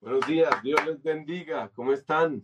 [0.00, 1.70] Buenos días, Dios les bendiga.
[1.74, 2.42] ¿Cómo están?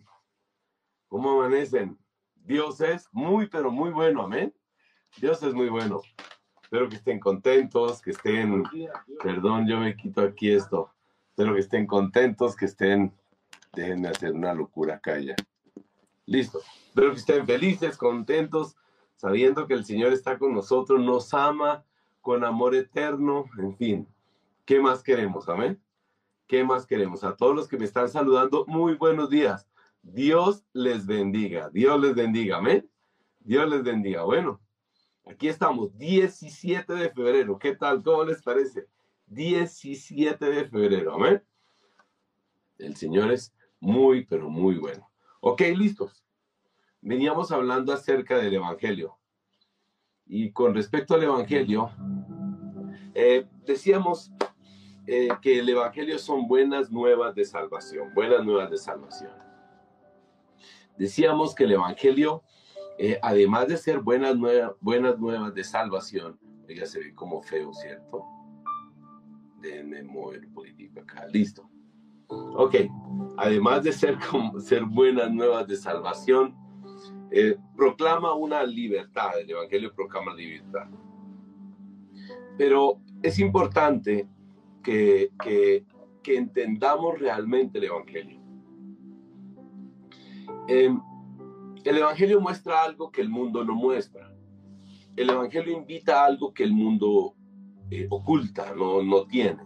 [1.09, 1.99] ¿Cómo amanecen?
[2.35, 4.55] Dios es muy, pero muy bueno, amén.
[5.17, 6.03] Dios es muy bueno.
[6.63, 8.63] Espero que estén contentos, que estén,
[9.23, 10.91] perdón, yo me quito aquí esto.
[11.31, 13.15] Espero que estén contentos, que estén,
[13.73, 15.17] déjenme hacer una locura acá.
[16.27, 16.61] Listo.
[16.89, 18.77] Espero que estén felices, contentos,
[19.15, 21.87] sabiendo que el Señor está con nosotros, nos ama
[22.21, 24.09] con amor eterno, en fin.
[24.67, 25.49] ¿Qué más queremos?
[25.49, 25.81] Amén.
[26.47, 27.25] ¿Qué más queremos?
[27.25, 29.69] A todos los que me están saludando, muy buenos días.
[30.03, 31.71] Dios les bendiga.
[31.71, 32.59] Dios les bendiga.
[32.59, 32.89] Amén.
[33.41, 34.23] Dios les bendiga.
[34.23, 34.61] Bueno,
[35.27, 37.59] aquí estamos, 17 de febrero.
[37.59, 38.01] ¿Qué tal?
[38.01, 38.87] ¿Cómo les parece?
[39.27, 41.15] 17 de febrero.
[41.15, 41.43] Amén.
[42.79, 45.11] El Señor es muy, pero muy bueno.
[45.41, 46.25] Ok, listos.
[47.01, 49.19] Veníamos hablando acerca del Evangelio.
[50.27, 51.91] Y con respecto al Evangelio,
[53.15, 54.31] eh, decíamos
[55.07, 59.33] eh, que el Evangelio son buenas nuevas de salvación, buenas nuevas de salvación.
[60.99, 62.43] Decíamos que el Evangelio,
[62.99, 64.35] eh, además de ser buenas,
[64.81, 68.25] buenas nuevas de salvación, ella se ve como feo, ¿cierto?
[69.61, 71.69] Déjenme mover un poquitico acá, listo.
[72.29, 72.75] Ok,
[73.37, 76.57] además de ser, como, ser buenas nuevas de salvación,
[77.31, 80.89] eh, proclama una libertad, el Evangelio proclama libertad.
[82.59, 84.29] Pero es importante
[84.87, 85.85] que,
[86.25, 88.41] entendamos realmente el Evangelio.
[90.69, 91.01] Em,
[91.85, 94.33] el Evangelio muestra algo que el mundo no muestra.
[95.17, 97.35] El Evangelio invita a algo que el mundo
[97.91, 99.63] eh, oculta, no, no tiene.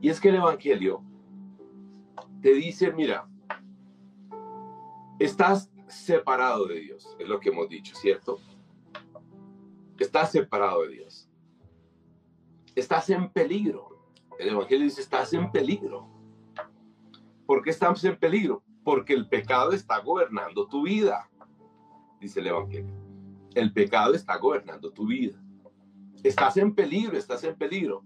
[0.00, 1.04] Y es que el Evangelio
[2.42, 3.28] te dice, mira,
[5.18, 8.38] estás separado de Dios, es lo que hemos dicho, ¿cierto?
[9.98, 11.30] Estás separado de Dios.
[12.74, 13.93] Estás en peligro.
[14.38, 16.08] El Evangelio dice, estás en peligro.
[17.46, 18.62] ¿Por qué estamos en peligro?
[18.82, 21.30] Porque el pecado está gobernando tu vida,
[22.20, 22.94] dice el Evangelio.
[23.54, 25.40] El pecado está gobernando tu vida.
[26.22, 28.04] Estás en peligro, estás en peligro.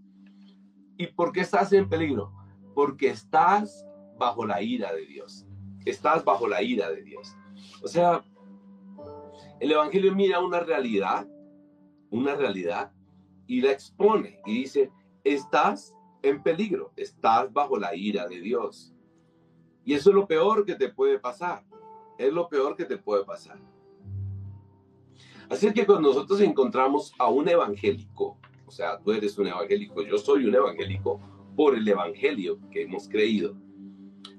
[0.97, 2.33] ¿Y por qué estás en peligro?
[2.75, 3.87] Porque estás
[4.19, 5.47] bajo la ira de Dios.
[5.84, 7.34] Estás bajo la ira de Dios.
[7.83, 8.25] O sea,
[9.61, 11.27] el Evangelio mira una realidad,
[12.11, 12.93] una realidad,
[13.47, 14.91] y la expone y dice,
[15.25, 15.94] estás
[16.28, 18.93] en peligro, estás bajo la ira de Dios.
[19.84, 21.65] Y eso es lo peor que te puede pasar.
[22.19, 23.59] Es lo peor que te puede pasar.
[25.49, 30.19] Así que cuando nosotros encontramos a un evangélico, o sea, tú eres un evangélico, yo
[30.19, 31.21] soy un evangélico
[31.56, 33.56] por el evangelio que hemos creído,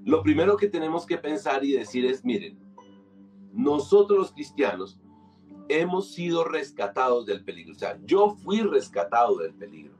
[0.06, 2.60] lo primero que tenemos que pensar y decir es, miren,
[3.54, 5.00] nosotros los cristianos
[5.68, 7.74] hemos sido rescatados del peligro.
[7.74, 9.94] O sea, yo fui rescatado del peligro.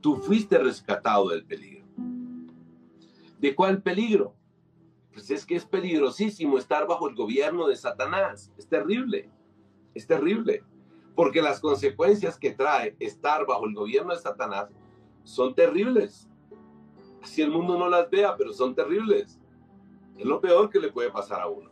[0.00, 1.86] Tú fuiste rescatado del peligro.
[3.38, 4.34] ¿De cuál peligro?
[5.12, 8.52] Pues es que es peligrosísimo estar bajo el gobierno de Satanás.
[8.56, 9.30] Es terrible.
[9.94, 10.62] Es terrible.
[11.14, 14.70] Porque las consecuencias que trae estar bajo el gobierno de Satanás
[15.24, 16.28] son terribles.
[17.22, 19.40] Así el mundo no las vea, pero son terribles.
[20.16, 21.70] Es lo peor que le puede pasar a uno.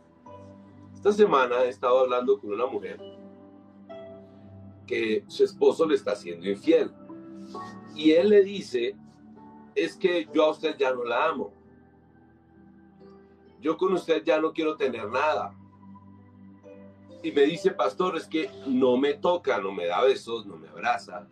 [0.93, 2.99] Esta semana he estado hablando con una mujer
[4.85, 6.91] que su esposo le está haciendo infiel.
[7.97, 8.95] Y él le dice,
[9.73, 11.51] es que yo a usted ya no la amo.
[13.59, 15.57] Yo con usted ya no quiero tener nada.
[17.23, 20.67] Y me dice, pastor, es que no me toca, no me da besos, no me
[20.67, 21.27] abraza.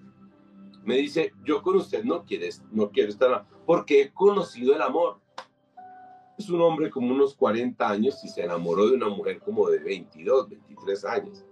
[0.83, 5.19] Me dice, yo con usted no, quieres, no quiero estar, porque he conocido el amor.
[6.37, 9.79] Es un hombre como unos 40 años y se enamoró de una mujer como de
[9.79, 11.45] 22, 23 años.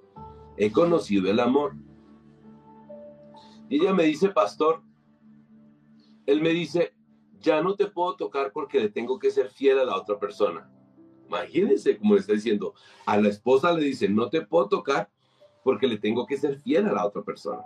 [0.57, 1.75] He conocido el amor.
[3.69, 4.81] Y ella me dice, pastor,
[6.25, 6.93] él me dice,
[7.39, 10.69] ya no te puedo tocar porque le tengo que ser fiel a la otra persona.
[11.27, 12.73] Imagínense cómo le está diciendo.
[13.05, 15.09] A la esposa le dice, no te puedo tocar
[15.63, 17.61] porque le tengo que ser fiel a la otra persona.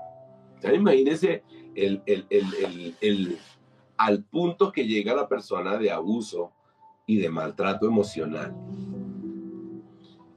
[0.73, 1.43] imagínense
[1.75, 3.37] el, el,
[3.97, 6.51] al punto que llega la persona de abuso
[7.05, 8.55] y de maltrato emocional.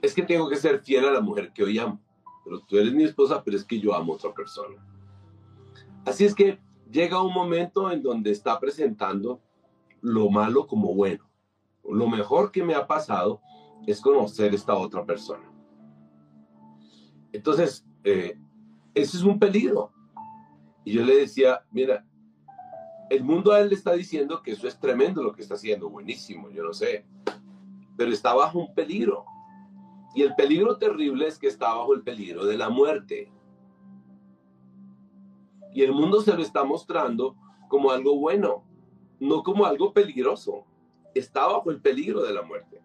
[0.02, 2.00] Es que tengo que ser fiel a la mujer que hoy amo.
[2.44, 4.82] Pero tú eres mi esposa, pero es que yo amo a otra persona.
[6.06, 6.58] Así es que
[6.90, 9.40] llega un momento en donde está presentando
[10.00, 11.28] lo malo como bueno.
[11.84, 13.40] Lo mejor que me ha pasado
[13.86, 15.50] es conocer esta otra persona.
[17.32, 18.38] Entonces, eh,
[18.94, 19.92] ese es un peligro.
[20.84, 22.04] Y yo le decía, mira,
[23.10, 25.90] el mundo a él le está diciendo que eso es tremendo lo que está haciendo,
[25.90, 27.04] buenísimo, yo no sé,
[27.96, 29.24] pero está bajo un peligro.
[30.14, 33.30] Y el peligro terrible es que está bajo el peligro de la muerte.
[35.72, 37.36] Y el mundo se lo está mostrando
[37.68, 38.64] como algo bueno,
[39.20, 40.66] no como algo peligroso.
[41.14, 42.80] está bajo el peligro de la muerte.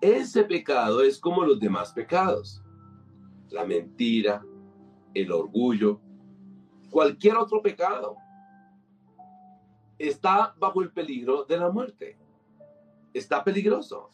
[0.00, 2.62] Ese pecado es como los demás pecados.
[3.50, 4.44] La mentira,
[5.14, 6.00] el orgullo,
[6.90, 8.16] cualquier otro pecado
[9.98, 12.18] está bajo el peligro de la muerte.
[13.14, 14.10] Está peligroso.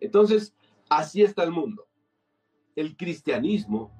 [0.00, 0.54] Entonces,
[0.88, 1.86] así está el mundo.
[2.76, 3.90] El cristianismo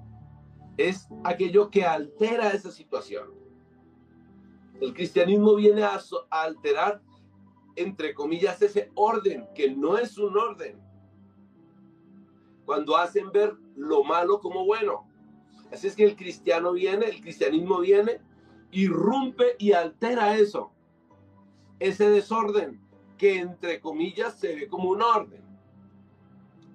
[0.77, 3.31] es aquello que altera esa situación.
[4.81, 6.01] El cristianismo viene a,
[6.31, 7.01] alterar,
[7.77, 10.81] entre comillas, ese orden, que no es un orden.
[12.65, 15.07] Cuando hacen ver lo malo como bueno.
[15.73, 18.21] Así es que el cristiano viene, el cristianismo viene,
[18.71, 20.73] irrumpe y altera eso.
[21.79, 22.81] Ese desorden
[23.19, 25.43] que entre comillas se ve como un orden.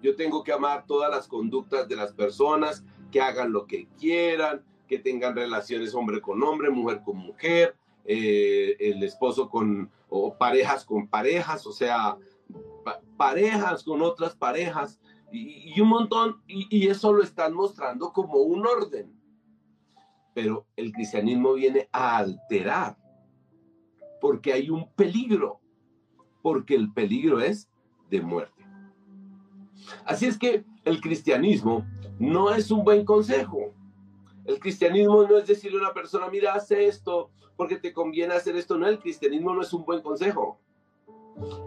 [0.02, 4.64] Yo tengo que amar todas las conductas de las personas, que hagan lo que quieran,
[4.88, 7.76] que tengan relaciones hombre con hombre, mujer con mujer,
[8.06, 12.18] eh, el esposo con, o parejas con parejas, o sea,
[13.18, 15.00] parejas con otras parejas,
[15.32, 19.14] y, un montón, y, eso lo están mostrando como un orden.
[20.34, 22.98] Pero el cristianismo viene a alterar,
[24.20, 25.60] porque hay un peligro,
[26.42, 27.70] porque el peligro es
[28.10, 28.66] de muerte.
[30.06, 31.86] Así es que el cristianismo
[32.20, 33.74] no es un buen consejo.
[34.46, 38.56] El cristianismo no es decirle a una persona, mira, hace esto porque te conviene hacer
[38.56, 38.78] esto.
[38.78, 40.60] No, el cristianismo no es un buen consejo.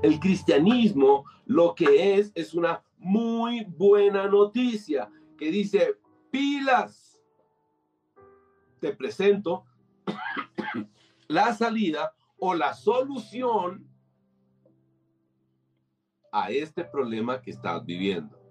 [0.02, 5.96] El cristianismo lo que es es una muy buena noticia que dice,
[6.30, 7.22] pilas,
[8.80, 9.64] te presento
[11.28, 13.86] la salida o la solución
[16.32, 18.41] a este problema que estás viviendo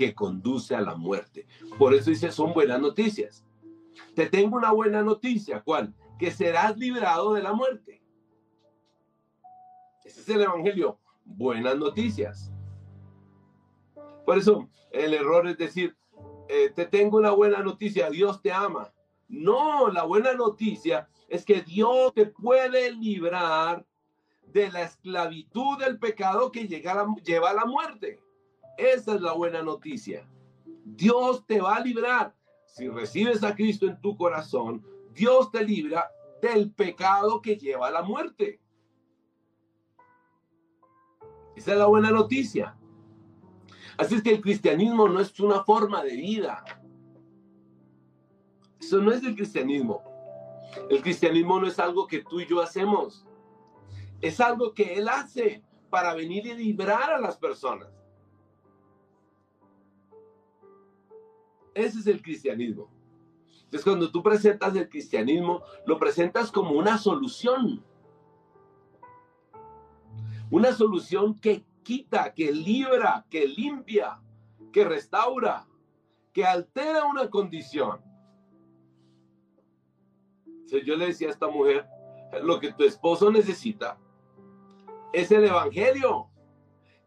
[0.00, 1.46] que conduce a la muerte.
[1.78, 3.44] Por eso dice, son buenas noticias.
[4.14, 5.94] Te tengo una buena noticia, ¿cuál?
[6.18, 8.02] Que serás librado de la muerte.
[10.02, 10.98] Ese es el Evangelio.
[11.26, 12.50] Buenas noticias.
[14.24, 15.94] Por eso el error es decir,
[16.48, 18.94] eh, te tengo una buena noticia, Dios te ama.
[19.28, 23.84] No, la buena noticia es que Dios te puede librar
[24.46, 28.18] de la esclavitud del pecado que llega lleva a la muerte.
[28.76, 30.26] Esa es la buena noticia.
[30.84, 32.34] Dios te va a librar.
[32.66, 37.90] Si recibes a Cristo en tu corazón, Dios te libra del pecado que lleva a
[37.90, 38.60] la muerte.
[41.56, 42.76] Esa es la buena noticia.
[43.98, 46.64] Así es que el cristianismo no es una forma de vida.
[48.80, 50.02] Eso no es el cristianismo.
[50.88, 53.26] El cristianismo no es algo que tú y yo hacemos.
[54.20, 57.99] Es algo que Él hace para venir y librar a las personas.
[61.74, 62.90] Ese es el cristianismo.
[63.64, 67.84] Entonces, cuando tú presentas el cristianismo, lo presentas como una solución.
[70.50, 74.20] Una solución que quita, que libra, que limpia,
[74.72, 75.66] que restaura,
[76.32, 78.00] que altera una condición.
[80.84, 81.86] Yo le decía a esta mujer,
[82.42, 83.98] lo que tu esposo necesita
[85.12, 86.28] es el Evangelio,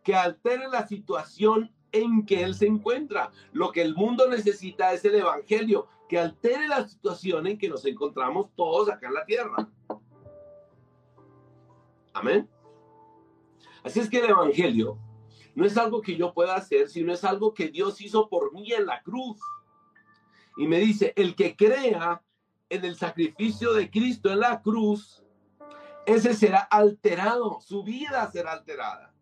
[0.04, 3.32] que altere la situación en que él se encuentra.
[3.54, 7.86] Lo que el mundo necesita es el Evangelio, que altere la situación en que nos
[7.86, 9.70] encontramos todos acá en la tierra.
[12.14, 12.50] Amén.
[13.84, 14.98] Así es que el Evangelio
[15.56, 18.72] no es algo que yo pueda hacer, sino es algo que Dios hizo por mí
[18.74, 19.40] en la cruz.
[20.58, 22.22] Y me dice, el que crea
[22.70, 25.24] en el sacrificio de Cristo en la cruz,
[26.06, 29.14] ese será alterado, su vida será alterada,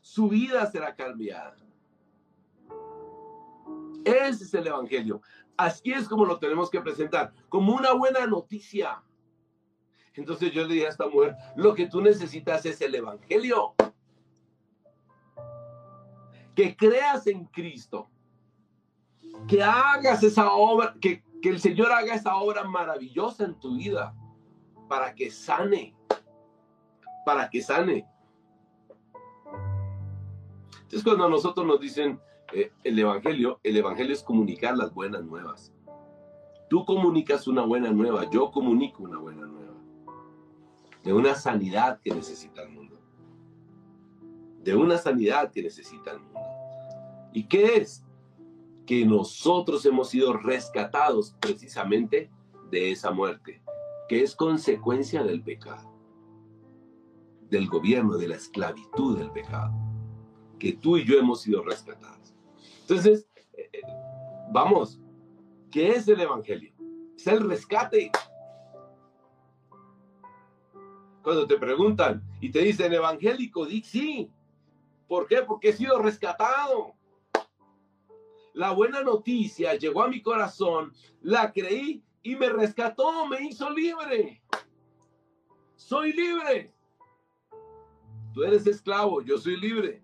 [0.00, 1.56] su vida será cambiada.
[4.04, 5.20] Ese es el Evangelio.
[5.56, 9.02] Así es como lo tenemos que presentar, como una buena noticia.
[10.14, 13.74] Entonces yo le dije a esta mujer, lo que tú necesitas es el Evangelio.
[16.54, 18.08] Que creas en Cristo.
[19.46, 24.14] Que hagas esa obra, que, que el Señor haga esa obra maravillosa en tu vida
[24.88, 25.94] para que sane.
[27.24, 28.06] Para que sane.
[30.82, 32.20] Entonces cuando nosotros nos dicen,
[32.52, 35.72] eh, el Evangelio, el Evangelio es comunicar las buenas nuevas.
[36.68, 39.74] Tú comunicas una buena nueva, yo comunico una buena nueva.
[41.02, 43.00] De una sanidad que necesita el mundo.
[44.62, 46.40] De una sanidad que necesita el mundo.
[47.32, 48.04] ¿Y qué es?
[48.86, 52.30] Que nosotros hemos sido rescatados precisamente
[52.70, 53.62] de esa muerte,
[54.08, 55.92] que es consecuencia del pecado,
[57.48, 59.72] del gobierno, de la esclavitud del pecado,
[60.58, 62.19] que tú y yo hemos sido rescatados.
[62.90, 63.82] Entonces, eh, eh,
[64.50, 64.98] vamos,
[65.70, 66.74] ¿qué es el Evangelio?
[67.16, 68.10] Es el rescate.
[71.22, 74.28] Cuando te preguntan y te dicen evangélico, di sí.
[75.06, 75.42] ¿Por qué?
[75.42, 76.96] Porque he sido rescatado.
[78.54, 84.42] La buena noticia llegó a mi corazón, la creí y me rescató, me hizo libre.
[85.76, 86.74] Soy libre.
[88.34, 90.02] Tú eres esclavo, yo soy libre.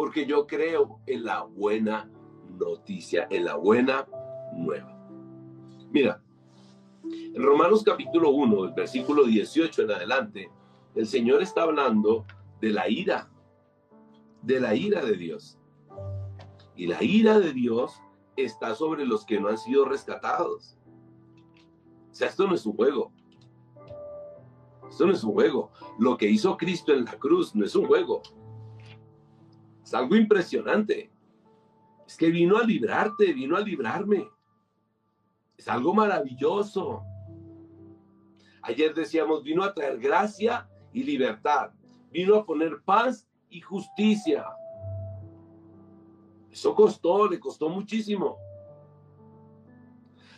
[0.00, 2.10] Porque yo creo en la buena
[2.58, 4.08] noticia, en la buena
[4.54, 4.98] nueva.
[5.90, 6.22] Mira,
[7.04, 10.50] en Romanos capítulo 1, el versículo 18 en adelante,
[10.94, 12.24] el Señor está hablando
[12.62, 13.30] de la ira,
[14.40, 15.58] de la ira de Dios.
[16.74, 18.00] Y la ira de Dios
[18.36, 20.78] está sobre los que no han sido rescatados.
[22.10, 23.12] O sea, esto no es un juego.
[24.88, 25.70] Esto no es un juego.
[25.98, 28.22] Lo que hizo Cristo en la cruz no es un juego.
[29.90, 31.10] Es algo impresionante.
[32.06, 34.30] Es que vino a librarte, vino a librarme.
[35.56, 37.02] Es algo maravilloso.
[38.62, 41.72] Ayer decíamos, vino a traer gracia y libertad.
[42.12, 44.46] Vino a poner paz y justicia.
[46.52, 48.38] Eso costó, le costó muchísimo.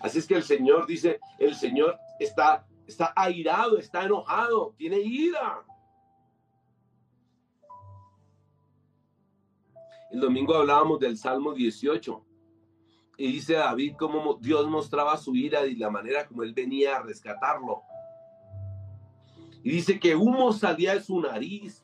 [0.01, 5.63] Así es que el Señor dice, el Señor está, está airado, está enojado, tiene ira.
[10.13, 12.23] El domingo hablábamos del Salmo 18
[13.17, 17.03] y dice David cómo Dios mostraba su ira y la manera como él venía a
[17.03, 17.83] rescatarlo.
[19.63, 21.83] Y dice que humo salía de su nariz.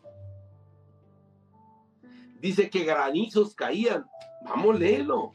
[2.39, 4.05] Dice que granizos caían.
[4.45, 5.35] Vamos, léelo.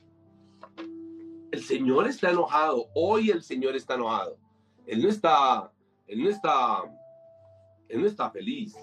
[1.51, 2.89] El Señor está enojado.
[2.93, 4.37] Hoy el Señor está enojado.
[4.85, 5.71] Él no está,
[6.05, 6.83] él no está,
[7.89, 8.75] él no está feliz.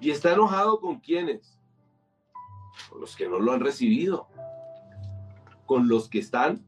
[0.00, 1.56] Y está enojado con quienes?
[2.90, 4.28] Con los que no lo han recibido.
[5.66, 6.64] Con los que están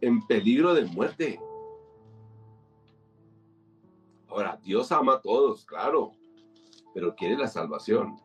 [0.00, 1.40] en peligro de muerte.
[4.28, 6.12] Ahora, Dios ama a todos, claro,
[6.94, 8.16] pero quiere la salvación.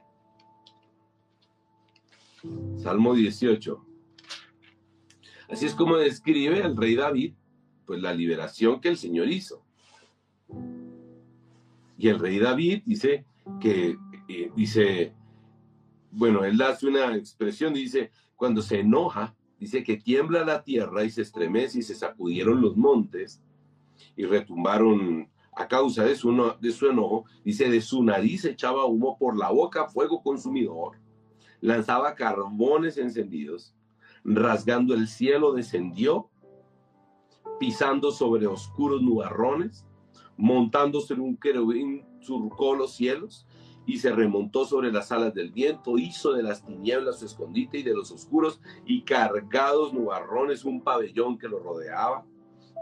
[2.77, 3.86] Salmo 18.
[5.50, 7.34] Así es como describe el rey David,
[7.86, 9.63] pues la liberación que el Señor hizo.
[11.98, 13.25] Y el rey David dice
[13.60, 15.15] que, eh, dice,
[16.15, 21.10] bueno, él hace una expresión, dice, cuando se enoja, dice que tiembla la tierra y
[21.10, 23.41] se estremece y se sacudieron los montes
[24.15, 29.17] y retumbaron a causa de su, de su enojo, dice, de su nariz echaba humo
[29.17, 30.98] por la boca, fuego consumidor,
[31.60, 33.75] lanzaba carbones encendidos,
[34.24, 36.29] rasgando el cielo descendió,
[37.60, 39.86] pisando sobre oscuros nubarrones,
[40.38, 43.45] montándose en un querubín surcó los cielos
[43.86, 47.84] y se remontó sobre las alas del viento, hizo de las tinieblas su escondite y
[47.84, 52.25] de los oscuros y cargados nubarrones un pabellón que lo rodeaba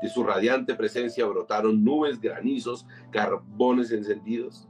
[0.03, 4.67] de su radiante presencia brotaron nubes, granizos, carbones encendidos.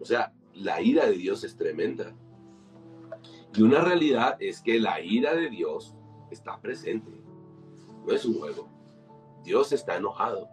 [0.00, 2.14] O sea, la ira de Dios es tremenda.
[3.52, 5.96] Y una realidad es que la ira de Dios
[6.30, 7.10] está presente.
[8.06, 8.68] No es un juego.
[9.42, 10.48] Dios está enojado.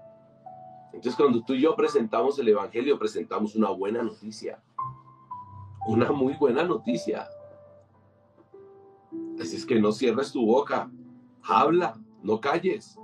[0.88, 4.60] Entonces cuando tú y yo presentamos el Evangelio, presentamos una buena noticia.
[5.90, 7.28] Una muy buena noticia.
[9.40, 10.92] Así es que no cierres tu boca.
[11.44, 13.00] Habla, no calles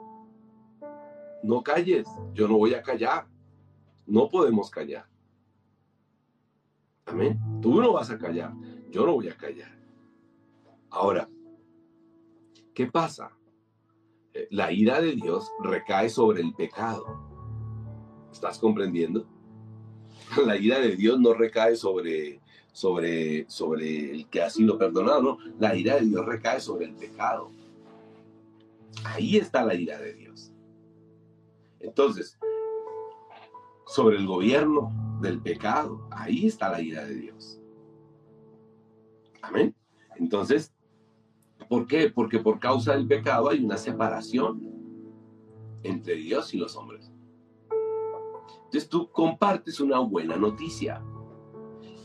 [1.45, 3.27] no calles, yo no voy a callar.
[4.07, 5.07] No podemos callar.
[7.05, 7.39] Amén.
[7.61, 8.53] Tú no vas a callar,
[8.89, 9.77] yo no voy a callar.
[10.89, 11.29] Ahora,
[12.73, 13.31] ¿qué pasa?
[14.33, 17.05] Eh, la ira de Dios recae sobre el pecado.
[18.31, 19.27] ¿Estás comprendiendo?
[20.45, 22.41] La ira de Dios no recae sobre,
[22.75, 25.37] sobre, sobre el que ha sido perdonado, no.
[25.59, 27.49] La ira de Dios recae sobre el pecado.
[29.05, 30.51] Ahí está la ira de Dios.
[31.79, 32.37] Entonces,
[33.87, 34.91] sobre el gobierno
[35.21, 37.61] del pecado, ahí está la ira de Dios.
[39.41, 39.73] Amén.
[40.17, 40.73] Entonces,
[41.69, 42.09] ¿por qué?
[42.09, 44.61] Porque por causa del pecado hay una separación
[45.81, 47.09] entre Dios y los hombres.
[48.65, 51.01] Entonces tú compartes una buena noticia.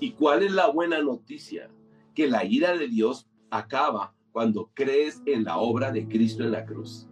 [0.00, 1.70] ¿Y cuál es la buena noticia?
[2.14, 6.64] Que la ira de Dios acaba cuando crees en la obra de Cristo en la
[6.64, 7.10] cruz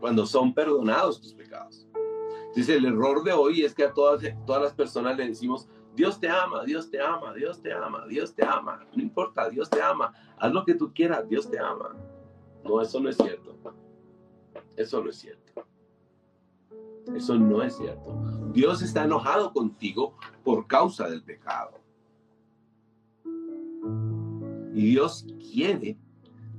[0.00, 1.86] cuando son perdonados tus pecados.
[2.48, 6.18] Entonces el error de hoy es que a todas, todas las personas le decimos, Dios
[6.18, 8.86] te ama, Dios te ama, Dios te ama, Dios te ama.
[8.94, 10.12] No importa, Dios te ama.
[10.38, 11.94] Haz lo que tú quieras, Dios te ama.
[12.64, 13.56] No, eso no es cierto.
[14.76, 15.66] Eso no es cierto.
[17.14, 18.50] Eso no es cierto.
[18.52, 21.80] Dios está enojado contigo por causa del pecado.
[24.72, 25.98] Y Dios quiere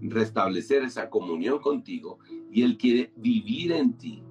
[0.02, 2.20] restablecer esa comunión contigo
[2.52, 4.24] y Él quiere vivir en ti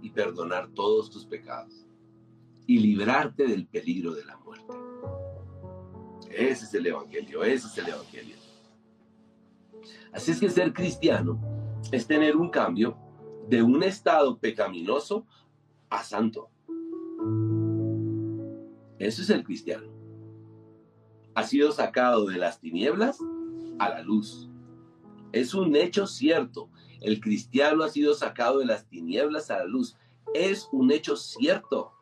[0.00, 1.86] y perdonar todos tus pecados.
[2.64, 4.72] y librarte del peligro de la muerte.
[6.30, 8.36] Ese es el Evangelio, ese es el Evangelio.
[10.12, 11.40] Así es que ser cristiano
[11.90, 12.96] es tener un cambio
[13.48, 15.26] de un estado pecaminoso
[15.90, 16.50] a santo.
[18.98, 19.88] Eso es el cristiano.
[21.34, 23.18] Ha sido sacado de las tinieblas
[23.78, 24.48] a la luz.
[25.32, 26.70] Es un hecho cierto.
[27.00, 29.96] El cristiano ha sido sacado de las tinieblas a la luz.
[30.34, 31.92] Es un hecho cierto.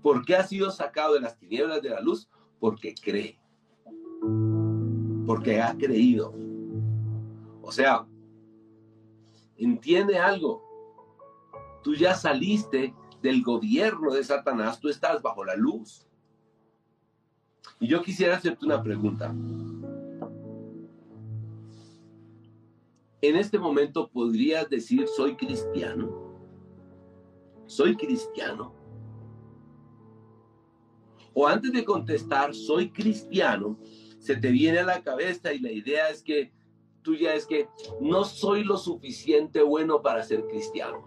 [0.00, 2.28] ¿Por qué ha sido sacado de las tinieblas de la luz?
[2.58, 3.38] Porque cree.
[5.26, 6.34] Porque ha creído.
[7.62, 8.06] O sea,
[9.64, 10.62] entiende algo.
[11.82, 16.06] Tú ya saliste del gobierno de Satanás, tú estás bajo la luz.
[17.80, 19.34] Y yo quisiera hacerte una pregunta.
[23.20, 26.32] En este momento podrías decir, soy cristiano.
[27.66, 28.74] Soy cristiano.
[31.32, 33.78] O antes de contestar, soy cristiano,
[34.18, 36.52] se te viene a la cabeza y la idea es que
[37.02, 37.68] tú ya es que
[38.00, 41.02] no soy lo suficiente bueno para ser cristiano.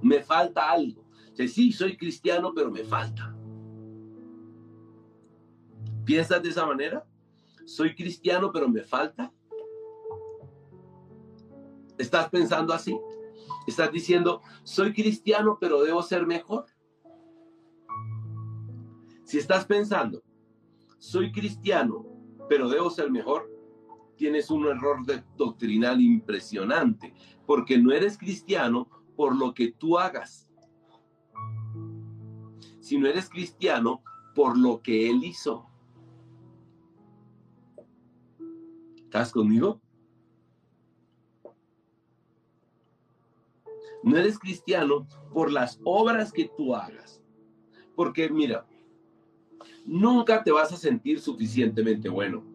[0.00, 1.04] Me falta algo.
[1.34, 3.34] sí, soy cristiano, pero me falta.
[6.04, 7.04] ¿Piensas de esa manera?
[7.66, 9.32] Soy cristiano, pero me falta.
[11.98, 12.98] ¿Estás pensando así?
[13.66, 16.66] ¿Estás diciendo, soy cristiano, pero debo ser mejor?
[19.24, 20.22] Si estás pensando,
[20.98, 22.06] soy cristiano,
[22.48, 23.50] pero debo ser mejor,
[24.18, 24.98] tienes un error
[25.36, 27.14] doctrinal impresionante,
[27.46, 30.50] porque no eres cristiano por lo que tú hagas,
[32.80, 34.02] sino eres cristiano
[34.34, 35.66] por lo que Él hizo.
[38.96, 39.80] ¿Estás conmigo?
[44.02, 47.22] No eres cristiano por las obras que tú hagas.
[47.96, 48.66] Porque mira,
[49.84, 52.47] nunca te vas a sentir suficientemente bueno.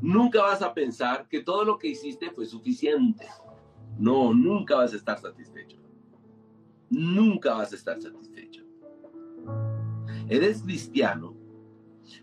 [0.00, 3.26] Nunca vas a pensar que todo lo que hiciste fue suficiente.
[3.98, 5.78] No, nunca vas a estar satisfecho.
[6.90, 8.64] Nunca vas a estar satisfecho.
[10.28, 11.34] Eres cristiano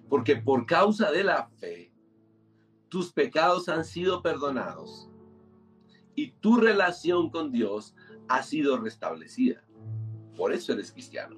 [0.10, 1.92] porque por causa de la fe
[2.90, 5.10] tus pecados han sido perdonados
[6.16, 7.96] y tu relación con Dios
[8.28, 9.64] ha sido restablecida.
[10.36, 11.38] Por eso eres cristiano.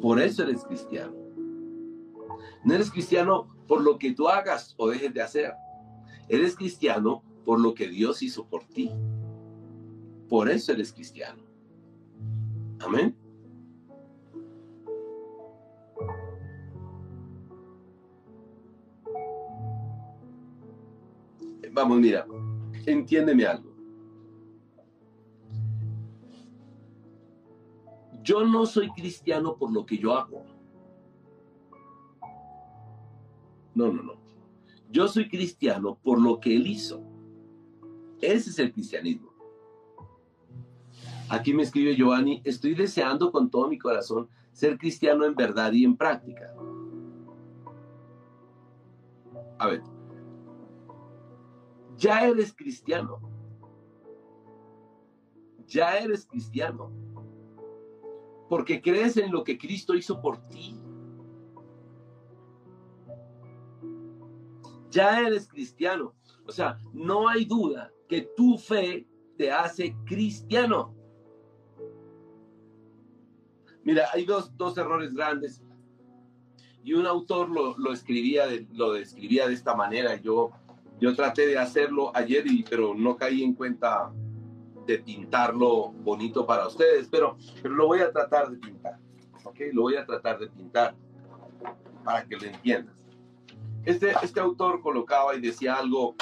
[0.00, 1.25] Por eso eres cristiano.
[2.66, 5.54] No eres cristiano por lo que tú hagas o dejes de hacer.
[6.28, 8.90] Eres cristiano por lo que Dios hizo por ti.
[10.28, 11.44] Por eso eres cristiano.
[12.80, 13.16] Amén.
[21.70, 22.26] Vamos, mira,
[22.84, 23.72] entiéndeme algo.
[28.24, 30.55] Yo no soy cristiano por lo que yo hago.
[33.76, 34.14] No, no, no.
[34.90, 37.02] Yo soy cristiano por lo que él hizo.
[38.22, 39.30] Ese es el cristianismo.
[41.28, 45.84] Aquí me escribe Giovanni, estoy deseando con todo mi corazón ser cristiano en verdad y
[45.84, 46.54] en práctica.
[49.58, 49.82] A ver,
[51.98, 53.20] ya eres cristiano.
[55.66, 56.90] Ya eres cristiano.
[58.48, 60.78] Porque crees en lo que Cristo hizo por ti.
[64.96, 66.14] Ya eres cristiano.
[66.46, 69.06] O sea, no hay duda que tu fe
[69.36, 70.94] te hace cristiano.
[73.84, 75.62] Mira, hay dos, errores grandes.
[76.82, 80.16] Y un autor lo, lo escribía, lo describía de esta manera.
[80.16, 80.52] Yo
[80.98, 84.10] yo traté de hacerlo ayer, y, pero no caí en cuenta
[84.86, 88.98] de pintarlo bonito para ustedes, pero, pero lo voy a tratar de pintar.
[89.44, 89.60] ¿Ok?
[89.72, 90.94] Lo voy a tratar de pintar
[92.02, 92.94] para que lo entiendas.
[93.86, 96.16] Este, este autor colocaba y decía algo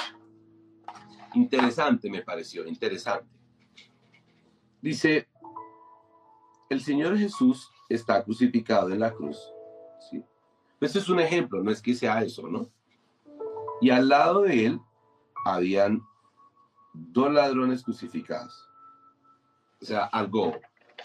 [1.33, 3.27] interesante, me pareció, interesante.
[4.81, 5.27] Dice,
[6.69, 9.51] el Señor Jesús está crucificado en la cruz.
[10.09, 10.23] ¿sí?
[10.79, 12.69] Este es un ejemplo, no es que sea eso, ¿no?
[13.81, 14.79] Y al lado de él
[15.43, 16.03] habían
[16.93, 18.69] dos ladrones crucificados.
[19.81, 20.53] O sea, algo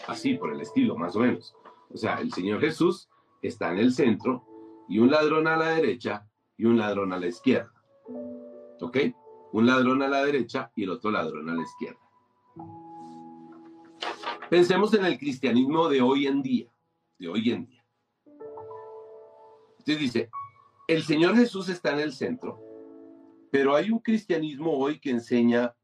[0.07, 1.55] así por el estilo, más o menos.
[1.89, 3.09] O sea, el Señor Jesús
[3.41, 4.45] está en el centro
[4.87, 6.27] y un ladrón a la derecha
[6.61, 7.73] y un ladrón a la izquierda.
[8.81, 8.97] ¿Ok?
[9.51, 11.99] Un ladrón a la derecha y el otro ladrón a la izquierda.
[14.47, 16.71] Pensemos en el cristianismo de hoy en día,
[17.17, 17.83] de hoy en día.
[19.79, 20.29] Usted dice,
[20.87, 22.59] el Señor Jesús está en el centro,
[23.49, 25.75] pero hay un cristianismo hoy que enseña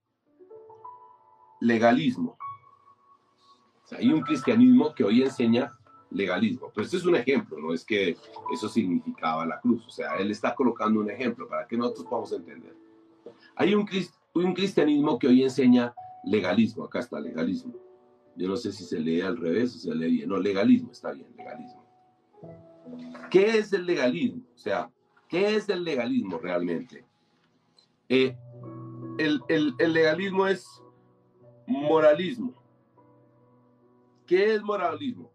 [1.59, 2.37] legalismo.
[3.97, 5.71] hay un cristianismo que hoy enseña
[6.11, 6.71] legalismo.
[6.73, 8.17] Pero este es un ejemplo, no es que
[8.53, 9.85] eso significaba la cruz.
[9.87, 12.75] O sea, él está colocando un ejemplo para que nosotros podamos entender.
[13.55, 13.87] Hay un,
[14.33, 15.93] un cristianismo que hoy enseña
[16.23, 16.85] legalismo.
[16.85, 17.73] Acá está legalismo.
[18.35, 20.29] Yo no sé si se lee al revés o se lee bien.
[20.29, 21.83] No, legalismo, está bien, legalismo.
[23.29, 24.43] ¿Qué es el legalismo?
[24.55, 24.89] O sea,
[25.27, 27.03] ¿qué es el legalismo realmente?
[28.07, 28.37] Eh,
[29.17, 30.81] el, el legalismo es
[31.65, 32.53] moralismo.
[34.25, 35.31] ¿Qué es moralismo?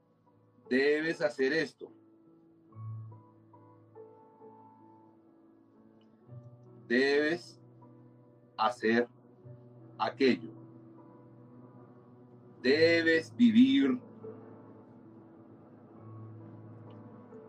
[0.73, 1.93] Debes hacer esto.
[6.89, 7.61] Debes
[8.57, 9.07] hacer
[9.99, 10.51] aquello.
[12.63, 13.99] Debes vivir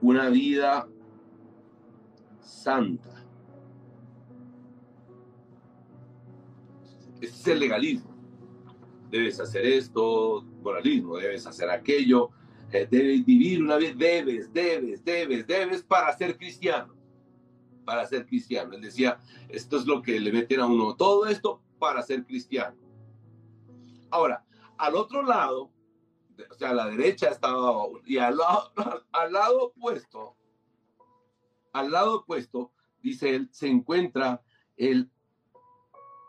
[0.02, 0.90] una vida
[2.42, 3.26] santa.
[7.22, 8.14] Ese es el legalismo.
[9.10, 12.32] Debes hacer esto, moralismo, debes hacer aquello,
[12.74, 16.96] debes vivir una vez, debes, debes, debes, debes para ser cristiano.
[17.86, 18.74] Para ser cristiano.
[18.74, 22.76] Él decía, esto es lo que le meten a uno, todo esto para ser cristiano.
[24.10, 24.44] Ahora,
[24.78, 25.72] al otro lado,
[26.50, 28.72] o sea, a la derecha estaba, y al lado,
[29.12, 30.36] al lado opuesto,
[31.74, 34.42] al lado opuesto, dice él, se encuentra
[34.78, 35.12] el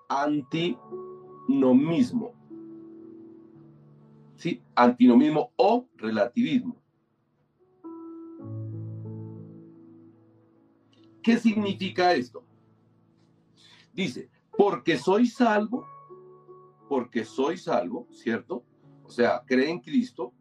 [0.09, 2.35] antinomismo.
[4.75, 6.77] Antinomismo o relativismo.
[11.23, 12.45] ¿Qué significa esto?
[13.93, 15.87] Dice, porque soy salvo,
[16.89, 18.65] porque soy salvo, ¿cierto?
[19.05, 20.35] O sea, cree en Cristo,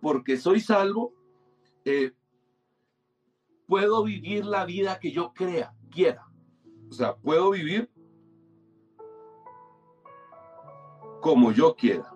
[0.00, 1.12] porque soy salvo,
[1.84, 2.12] eh,
[3.66, 6.26] puedo vivir la vida que yo crea, quiera.
[6.88, 7.90] O sea, puedo vivir
[11.20, 12.14] como yo quiera.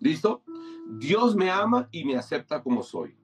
[0.00, 0.42] ¿Listo?
[0.98, 3.14] Dios me ama y me acepta como soy.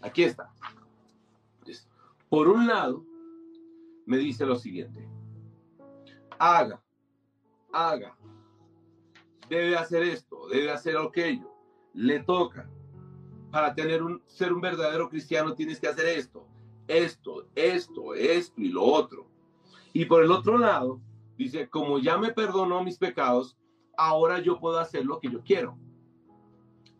[0.00, 0.50] Aquí está.
[2.28, 3.04] Por un lado,
[4.06, 5.06] me dice lo siguiente.
[6.38, 6.80] Haga,
[7.72, 8.16] haga.
[9.48, 11.52] Debe hacer esto, debe hacer aquello.
[11.92, 12.70] Le toca
[13.50, 16.46] para tener un, ser un verdadero cristiano tienes que hacer esto,
[16.86, 19.26] esto, esto, esto y lo otro.
[19.92, 21.00] Y por el otro lado,
[21.36, 23.56] dice, como ya me perdonó mis pecados,
[23.96, 25.76] ahora yo puedo hacer lo que yo quiero.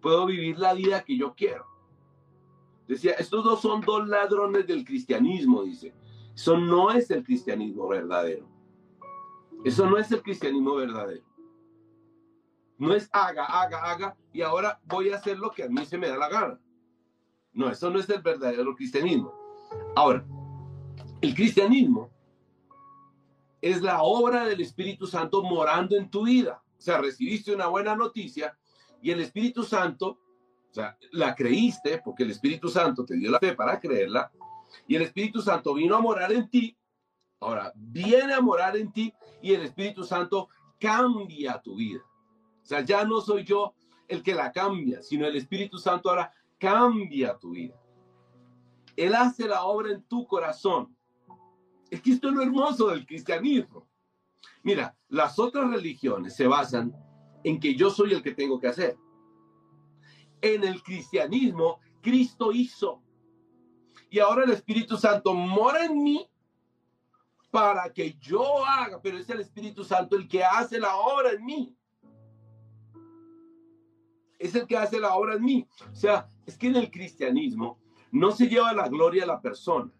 [0.00, 1.66] Puedo vivir la vida que yo quiero.
[2.88, 5.94] Decía, estos dos son dos ladrones del cristianismo, dice.
[6.34, 8.46] Eso no es el cristianismo verdadero.
[9.64, 11.29] Eso no es el cristianismo verdadero.
[12.80, 15.98] No es haga, haga, haga y ahora voy a hacer lo que a mí se
[15.98, 16.58] me da la gana.
[17.52, 19.34] No, eso no es el verdadero cristianismo.
[19.94, 20.24] Ahora,
[21.20, 22.10] el cristianismo
[23.60, 26.62] es la obra del Espíritu Santo morando en tu vida.
[26.78, 28.56] O sea, recibiste una buena noticia
[29.02, 30.18] y el Espíritu Santo,
[30.70, 34.32] o sea, la creíste porque el Espíritu Santo te dio la fe para creerla
[34.88, 36.74] y el Espíritu Santo vino a morar en ti.
[37.40, 39.12] Ahora, viene a morar en ti
[39.42, 42.00] y el Espíritu Santo cambia tu vida.
[42.62, 43.74] O sea, ya no soy yo
[44.08, 47.74] el que la cambia, sino el Espíritu Santo ahora cambia tu vida.
[48.96, 50.94] Él hace la obra en tu corazón.
[51.90, 53.88] Es que esto es lo hermoso del cristianismo.
[54.62, 56.94] Mira, las otras religiones se basan
[57.44, 58.98] en que yo soy el que tengo que hacer.
[60.42, 63.02] En el cristianismo, Cristo hizo.
[64.10, 66.28] Y ahora el Espíritu Santo mora en mí
[67.50, 71.44] para que yo haga, pero es el Espíritu Santo el que hace la obra en
[71.44, 71.76] mí
[74.40, 75.68] es el que hace la obra en mí.
[75.92, 77.78] O sea, es que en el cristianismo
[78.10, 79.92] no se lleva la gloria a la persona.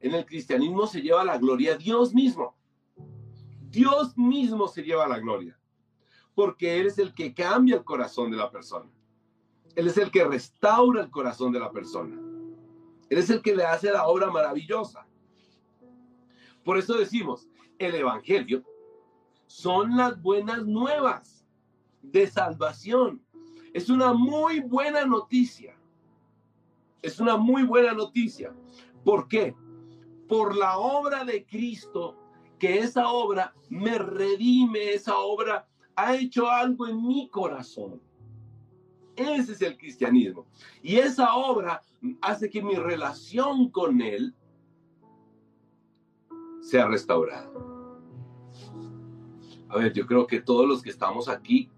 [0.00, 2.56] En el cristianismo se lleva la gloria a Dios mismo.
[3.68, 5.58] Dios mismo se lleva la gloria.
[6.34, 8.90] Porque Él es el que cambia el corazón de la persona.
[9.76, 12.16] Él es el que restaura el corazón de la persona.
[13.10, 15.06] Él es el que le hace la obra maravillosa.
[16.64, 17.46] Por eso decimos,
[17.78, 18.64] el Evangelio
[19.46, 21.46] son las buenas nuevas
[22.00, 23.22] de salvación
[23.72, 25.76] es una muy buena noticia.
[27.00, 28.54] Es una muy buena noticia.
[29.04, 29.54] ¿Por qué?
[30.28, 32.16] Por la obra de Cristo,
[32.58, 38.00] que esa obra me redime, esa obra ha hecho algo en mi corazón.
[39.16, 40.46] Ese es el cristianismo.
[40.82, 41.82] Y esa obra
[42.20, 44.34] hace que mi relación con Él
[46.60, 47.50] sea restaurada.
[49.68, 51.70] A ver, yo creo que todos los que estamos aquí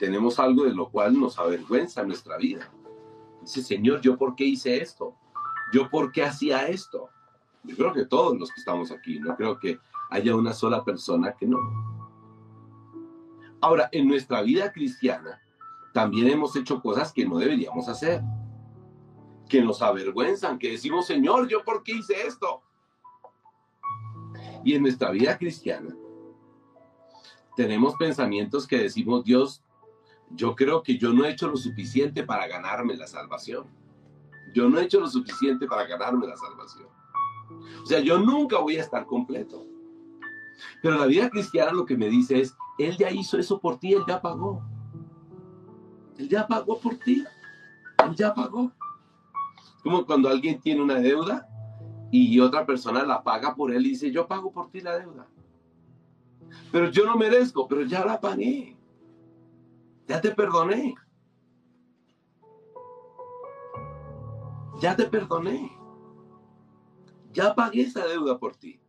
[0.00, 2.72] tenemos algo de lo cual nos avergüenza nuestra vida.
[3.42, 5.14] Dice, Señor, ¿yo por qué hice esto?
[5.74, 7.10] ¿Yo por qué hacía esto?
[7.64, 11.34] Yo creo que todos los que estamos aquí, no creo que haya una sola persona
[11.38, 11.58] que no.
[13.60, 15.38] Ahora, en nuestra vida cristiana,
[15.92, 18.22] también hemos hecho cosas que no deberíamos hacer,
[19.50, 22.62] que nos avergüenzan, que decimos, Señor, ¿yo por qué hice esto?
[24.64, 25.94] Y en nuestra vida cristiana,
[27.54, 29.62] tenemos pensamientos que decimos, Dios,
[30.30, 33.66] yo creo que yo no he hecho lo suficiente para ganarme la salvación.
[34.54, 36.88] Yo no he hecho lo suficiente para ganarme la salvación.
[37.82, 39.66] O sea, yo nunca voy a estar completo.
[40.82, 43.92] Pero la vida cristiana lo que me dice es, Él ya hizo eso por ti,
[43.92, 44.62] Él ya pagó.
[46.18, 47.24] Él ya pagó por ti.
[48.04, 48.72] Él ya pagó.
[49.82, 51.48] Como cuando alguien tiene una deuda
[52.10, 55.28] y otra persona la paga por él y dice, yo pago por ti la deuda.
[56.72, 58.76] Pero yo no merezco, pero ya la pagué.
[60.10, 60.96] Ya te perdoné.
[64.80, 65.70] Ya te perdoné.
[67.32, 68.80] Ya pagué esa deuda por ti.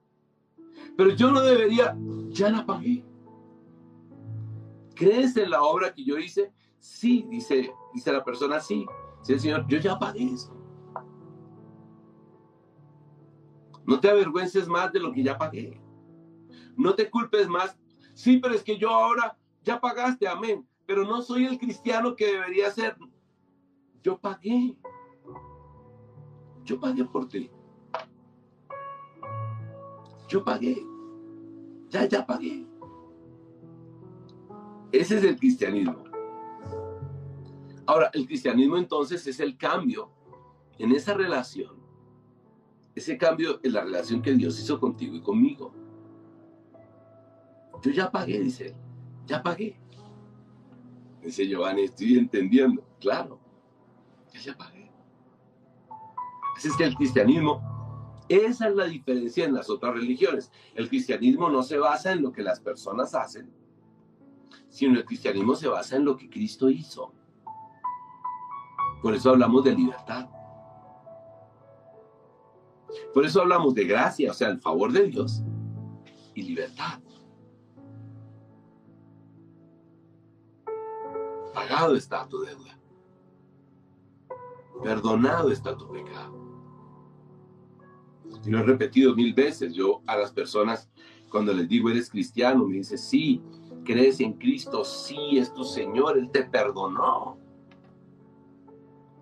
[0.98, 1.96] Pero yo no debería,
[2.30, 3.06] ya la pagué.
[4.96, 6.52] ¿Crees en la obra que yo hice?
[6.80, 8.88] Sí, dice, dice la persona, sí.
[9.20, 10.58] Dice el Señor, yo ya pagué eso.
[13.86, 15.80] No te avergüences más de lo que ya pagué.
[16.76, 17.78] No te culpes más.
[18.16, 22.26] Sí, pero es que yo ahora ya pagaste, amén pero no soy el cristiano que
[22.34, 22.98] debería ser.
[24.04, 24.76] Yo pagué.
[26.64, 27.50] Yo pagué por ti.
[30.28, 30.86] Yo pagué.
[31.90, 32.66] Ya, ya pagué.
[34.92, 36.04] Ese es el cristianismo.
[37.86, 40.12] Ahora, el cristianismo entonces es el cambio
[40.78, 41.76] en esa relación.
[42.96, 45.74] Ese cambio en la relación que Dios hizo contigo y conmigo.
[47.82, 48.76] Yo ya pagué, dice él.
[49.26, 49.81] Ya pagué.
[51.24, 52.84] Dice Giovanni, estoy entendiendo.
[53.00, 53.40] Claro,
[54.44, 54.92] ya pagué.
[56.56, 60.52] Así es que el cristianismo, esa es la diferencia en las otras religiones.
[60.76, 63.52] El cristianismo no se basa en lo que las personas hacen,
[64.70, 67.14] sino el cristianismo se basa en lo que Cristo hizo.
[69.02, 70.30] Por eso hablamos de libertad.
[73.14, 75.42] Por eso hablamos de gracia, o sea, el favor de Dios
[76.34, 77.00] y libertad.
[81.54, 82.80] Pagado está tu deuda.
[84.84, 86.42] Perdonado está tu pecado.
[88.46, 89.74] Y lo he repetido mil veces.
[89.74, 90.90] Yo a las personas,
[91.30, 93.42] cuando les digo, eres cristiano, me dice, sí,
[93.84, 97.38] crees en Cristo, sí, es tu Señor, Él te perdonó.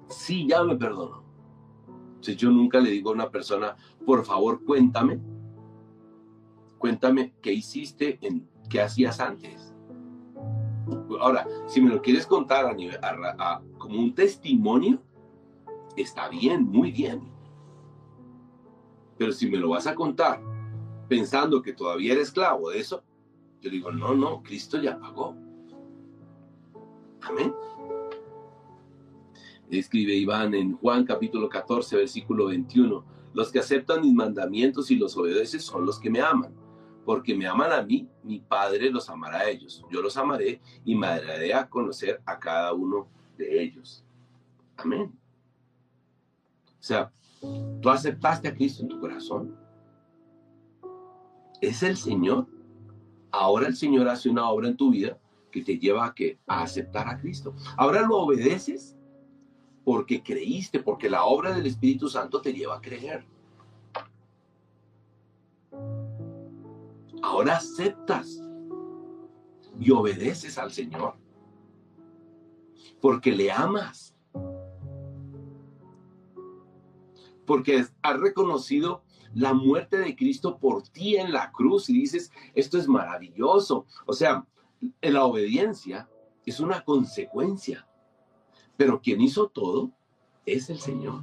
[0.07, 1.23] Sí, ya me perdonó.
[2.21, 5.19] Si yo nunca le digo a una persona, por favor, cuéntame,
[6.77, 9.68] cuéntame qué hiciste, en, qué hacías antes.
[11.19, 12.97] Ahora, si me lo quieres contar a nivel,
[13.77, 15.01] como un testimonio,
[15.95, 17.21] está bien, muy bien.
[19.17, 20.41] Pero si me lo vas a contar
[21.07, 23.03] pensando que todavía eres esclavo de eso,
[23.61, 25.35] yo digo, no, no, Cristo ya pagó.
[27.21, 27.53] Amén.
[29.69, 33.03] Escribe Iván en Juan capítulo 14, versículo 21,
[33.33, 36.58] los que aceptan mis mandamientos y los obedecen son los que me aman
[37.09, 39.83] porque me aman a mí, mi Padre los amará a ellos.
[39.89, 44.05] Yo los amaré y me daré a conocer a cada uno de ellos.
[44.77, 45.11] Amén.
[46.67, 47.11] O sea,
[47.81, 49.57] tú aceptaste a Cristo en tu corazón.
[51.59, 52.45] Es el Señor.
[53.31, 55.17] Ahora el Señor hace una obra en tu vida
[55.51, 57.55] que te lleva a, que, a aceptar a Cristo.
[57.75, 58.95] Ahora lo obedeces
[59.83, 63.25] porque creíste, porque la obra del Espíritu Santo te lleva a creer.
[67.21, 68.41] Ahora aceptas
[69.79, 71.15] y obedeces al Señor.
[73.01, 74.15] Porque le amas.
[77.45, 79.03] Porque has reconocido
[79.33, 83.85] la muerte de Cristo por ti en la cruz y dices, esto es maravilloso.
[84.05, 84.45] O sea,
[85.01, 86.09] la obediencia
[86.45, 87.87] es una consecuencia.
[88.77, 89.91] Pero quien hizo todo
[90.45, 91.19] es el Señor.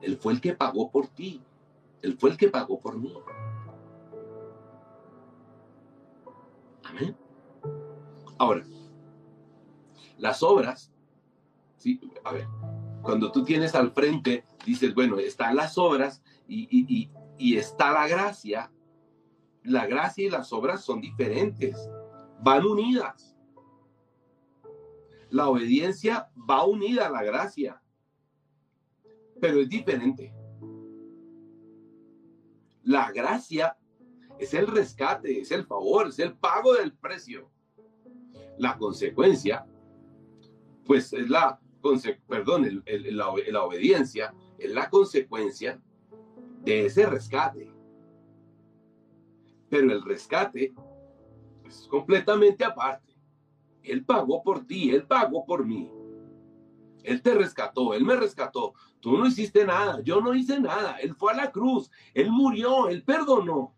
[0.00, 1.42] Él fue el que pagó por ti.
[2.02, 3.14] Él fue el que pagó por mí.
[8.38, 8.64] Ahora,
[10.18, 10.92] las obras,
[11.76, 12.00] ¿sí?
[12.24, 12.46] A ver,
[13.02, 18.70] cuando tú tienes al frente, dices, bueno, están las obras y, y está la gracia,
[19.62, 21.88] la gracia y las obras son diferentes,
[22.40, 23.36] van unidas.
[25.30, 27.82] La obediencia va unida a la gracia,
[29.40, 30.32] pero es diferente.
[32.82, 33.76] La gracia
[34.38, 37.50] es el rescate, es el favor, es el pago del precio.
[38.58, 39.66] la consecuencia,
[40.84, 41.60] pues es la,
[42.26, 45.80] perdón, la obediencia es la consecuencia
[46.62, 47.70] de ese rescate.
[49.68, 50.74] Pero el rescate
[51.64, 53.14] es completamente aparte.
[53.82, 55.90] Él pagó por ti, Él pagó por mí.
[57.02, 58.74] Él te rescató, Él me rescató.
[59.00, 60.96] Tú no hiciste nada, yo no hice nada.
[60.96, 63.75] Él fue a la cruz, Él murió, Él perdonó.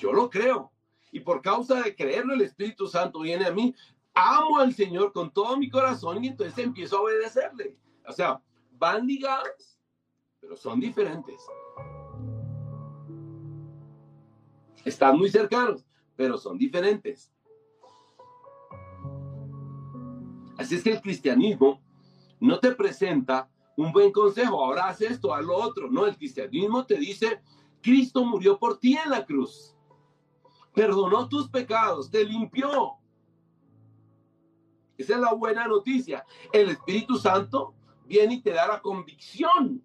[0.00, 0.72] Yo lo creo.
[1.12, 3.74] Y por causa de creerlo, el Espíritu Santo viene a mí.
[4.14, 7.76] Amo al Señor con todo mi corazón y entonces empiezo a obedecerle.
[8.06, 8.40] O sea,
[8.78, 9.78] van ligadas,
[10.40, 11.46] pero son diferentes.
[14.84, 15.84] Están muy cercanos,
[16.16, 17.30] pero son diferentes.
[20.56, 21.80] Así es que el cristianismo
[22.40, 25.90] no te presenta un buen consejo, ahora haz esto, haz lo otro.
[25.90, 27.40] No, el cristianismo te dice,
[27.82, 29.74] Cristo murió por ti en la cruz,
[30.74, 32.94] perdonó tus pecados, te limpió.
[34.96, 36.24] Esa es la buena noticia.
[36.52, 37.74] El Espíritu Santo
[38.06, 39.82] viene y te da la convicción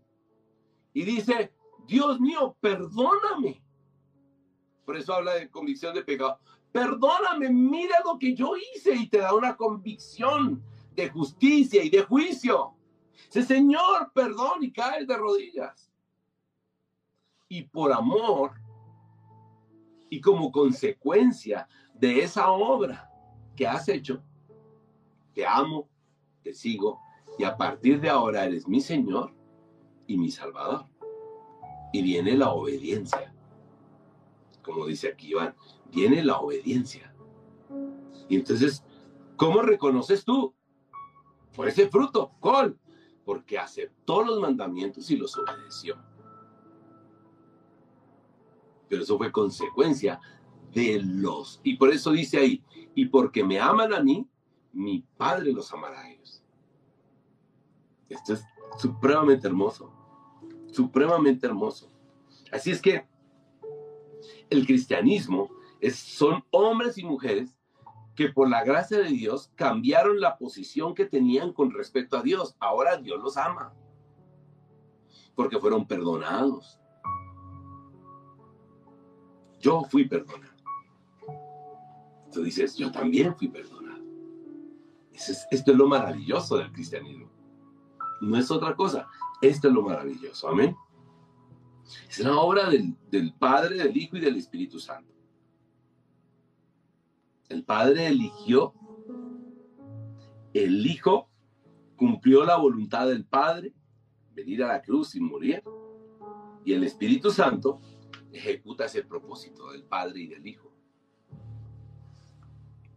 [0.93, 1.53] y dice,
[1.85, 3.63] Dios mío, perdóname.
[4.85, 6.39] Por eso habla de convicción de pecado
[6.75, 10.61] perdóname, mira lo que yo hice y te da una convicción
[10.93, 12.73] de justicia y de juicio.
[13.27, 15.89] Dice, Señor, perdón y caes de rodillas.
[17.47, 18.55] Y por amor
[20.15, 23.11] y como consecuencia de esa obra
[23.53, 24.23] que has hecho,
[25.33, 25.89] te amo,
[26.41, 27.01] te sigo
[27.37, 29.33] y a partir de ahora eres mi Señor
[30.07, 30.85] y mi Salvador.
[31.91, 33.35] Y viene la obediencia.
[34.61, 35.53] Como dice aquí Iván,
[35.91, 37.13] viene la obediencia.
[38.29, 38.85] Y entonces,
[39.35, 40.55] ¿cómo reconoces tú?
[41.53, 42.79] Por ese fruto, ¿cuál?
[43.25, 45.97] Porque aceptó los mandamientos y los obedeció.
[48.87, 50.19] Pero eso fue consecuencia
[50.73, 51.59] de los.
[51.63, 54.27] Y por eso dice ahí, y porque me aman a mí,
[54.73, 56.43] mi Padre los amará a ellos.
[58.09, 58.45] Esto es
[58.77, 59.91] supremamente hermoso,
[60.71, 61.91] supremamente hermoso.
[62.51, 63.07] Así es que
[64.49, 65.49] el cristianismo
[65.93, 67.55] son hombres y mujeres
[68.15, 72.55] que por la gracia de Dios cambiaron la posición que tenían con respecto a Dios.
[72.59, 73.73] Ahora Dios los ama.
[75.35, 76.79] Porque fueron perdonados.
[79.59, 80.53] Yo fui perdonado.
[82.31, 84.03] Tú dices, yo también fui perdonado.
[85.11, 87.29] esto es lo maravilloso del cristianismo.
[88.21, 89.07] No es otra cosa.
[89.41, 90.47] Esto es lo maravilloso.
[90.49, 90.75] Amén.
[92.09, 95.13] Es la obra del Padre, del Hijo y del Espíritu Santo.
[97.47, 98.73] El Padre eligió,
[100.53, 101.29] el Hijo
[101.95, 103.73] cumplió la voluntad del Padre,
[104.33, 105.63] venir a la cruz y morir,
[106.65, 107.79] y el Espíritu Santo
[108.37, 110.71] ejecuta ese propósito del Padre y del Hijo.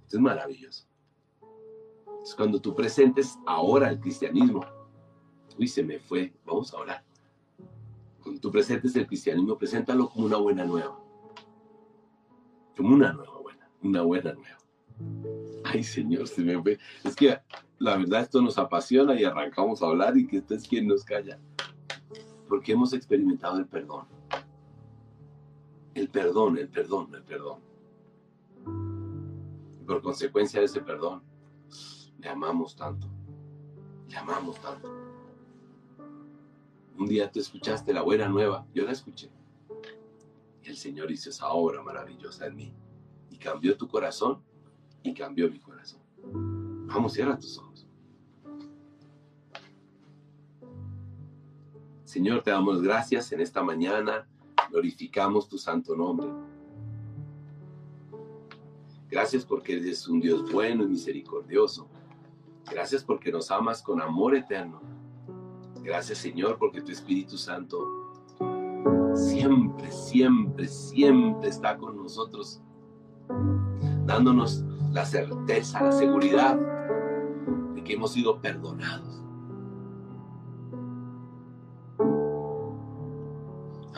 [0.03, 0.87] Esto es maravilloso.
[2.23, 4.65] Es cuando tú presentes ahora el cristianismo.
[5.59, 6.33] Uy, se me fue.
[6.45, 7.05] Vamos a orar.
[8.23, 10.99] Cuando tú presentes el cristianismo, preséntalo como una buena nueva.
[12.77, 13.39] Como una nueva
[13.83, 14.59] una buena nueva.
[15.65, 16.79] Ay, Señor, se me ve.
[17.05, 17.39] Es que
[17.79, 21.05] la verdad esto nos apasiona y arrancamos a hablar y que este es quien nos
[21.05, 21.39] calla.
[22.49, 24.07] Porque hemos experimentado el perdón.
[25.95, 27.61] El perdón, el perdón, el perdón.
[29.81, 31.23] Y por consecuencia de ese perdón,
[32.19, 33.09] le amamos tanto.
[34.09, 34.91] Le amamos tanto.
[36.97, 39.31] Un día tú escuchaste la buena nueva, yo la escuché.
[40.63, 42.75] Y el Señor hizo esa obra maravillosa en mí
[43.39, 44.43] cambió tu corazón
[45.03, 46.01] y cambió mi corazón.
[46.23, 47.87] Vamos, cierra tus ojos.
[52.05, 54.27] Señor, te damos gracias en esta mañana.
[54.71, 56.29] Glorificamos tu santo nombre.
[59.11, 61.89] Gracias porque eres un Dios bueno y misericordioso.
[62.71, 64.81] Gracias porque nos amas con amor eterno.
[65.83, 68.13] Gracias Señor porque tu Espíritu Santo
[69.15, 72.61] siempre, siempre, siempre está con nosotros
[74.05, 76.59] dándonos la certeza, la seguridad
[77.75, 79.23] de que hemos sido perdonados.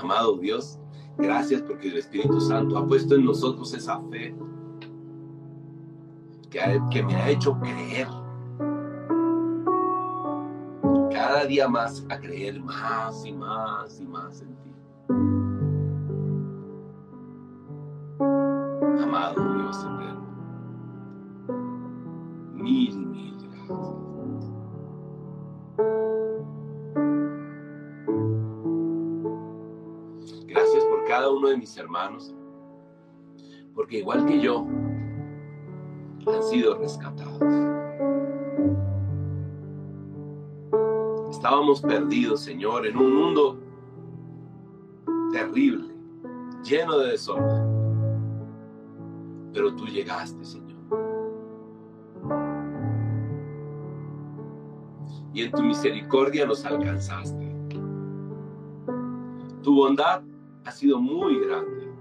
[0.01, 0.79] Amado Dios,
[1.19, 4.35] gracias porque el Espíritu Santo ha puesto en nosotros esa fe
[6.49, 8.09] que, me ha hecho creer
[11.11, 14.71] cada día más a creer más y más y más en ti.
[19.03, 20.20] Amado Dios eterno.
[31.51, 32.35] De mis hermanos,
[33.75, 34.67] porque igual que yo,
[36.27, 37.41] han sido rescatados.
[41.31, 43.59] Estábamos perdidos, Señor, en un mundo
[45.33, 45.95] terrible,
[46.63, 47.71] lleno de desorden.
[49.53, 50.79] Pero tú llegaste, Señor.
[55.33, 57.49] Y en tu misericordia nos alcanzaste.
[59.63, 60.23] Tu bondad
[60.65, 61.93] ha sido muy grande.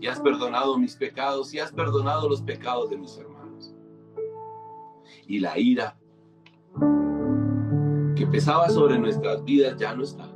[0.00, 3.74] Y has perdonado mis pecados y has perdonado los pecados de mis hermanos.
[5.26, 5.98] Y la ira
[8.18, 10.28] que pesaba sobre nuestras vidas ya no está.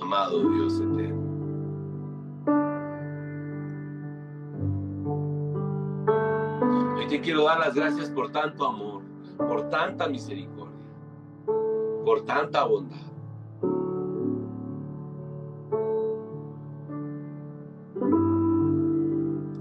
[0.00, 1.28] Amado Dios eterno.
[6.96, 9.02] Hoy te quiero dar las gracias por tanto amor,
[9.36, 10.77] por tanta misericordia,
[12.08, 12.96] por tanta bondad.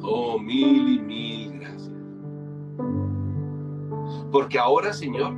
[0.02, 1.91] Oh, mil y mil gracias.
[4.32, 5.34] Porque ahora, Señor,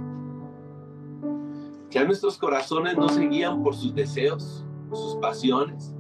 [1.89, 5.95] ya nuestros corazones no se guían por sus deseos, sus pasiones,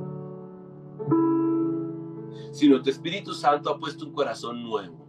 [2.51, 5.08] sino tu Espíritu Santo ha puesto un corazón nuevo.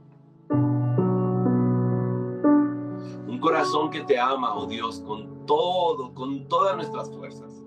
[3.41, 7.65] Un corazón que te ama, oh Dios, con todo, con todas nuestras fuerzas.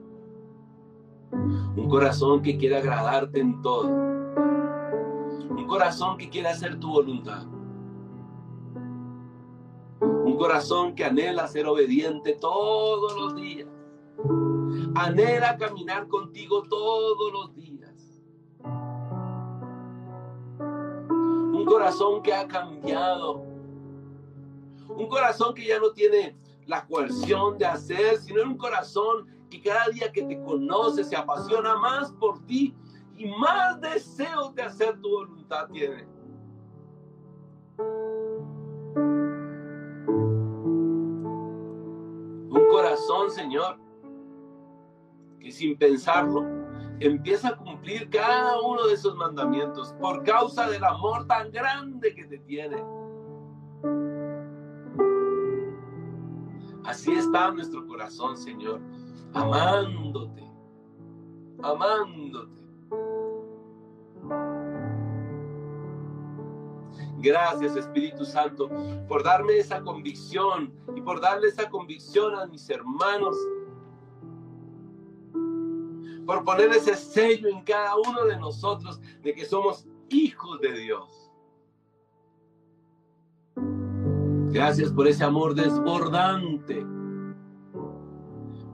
[1.31, 3.87] Un corazón que quiere agradarte en todo.
[5.49, 7.47] Un corazón que quiere hacer tu voluntad.
[9.99, 13.67] Un corazón que anhela ser obediente todos los días.
[14.93, 18.21] Anhela caminar contigo todos los días.
[20.59, 23.52] Un corazón que ha cambiado.
[24.87, 29.87] Un corazón que ya no tiene la coerción de hacer, sino un corazón que cada
[29.89, 32.73] día que te conoce se apasiona más por ti
[33.17, 36.07] y más deseos de hacer tu voluntad tiene.
[42.73, 43.77] corazón, Señor,
[45.39, 46.43] que sin pensarlo
[46.99, 52.25] empieza a cumplir cada uno de esos mandamientos por causa del amor tan grande que
[52.25, 52.83] te tiene.
[56.85, 58.81] Así está nuestro corazón, Señor,
[59.33, 60.43] amándote,
[61.61, 62.63] amándote.
[67.23, 68.69] Gracias Espíritu Santo
[69.07, 73.37] por darme esa convicción y por darle esa convicción a mis hermanos.
[76.25, 81.22] Por poner ese sello en cada uno de nosotros de que somos hijos de Dios.
[84.53, 86.85] Gracias por ese amor desbordante.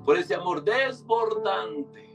[0.03, 2.09] Por ese amor desbordante